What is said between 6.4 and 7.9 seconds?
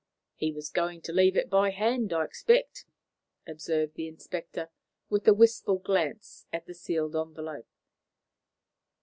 at the sealed envelope.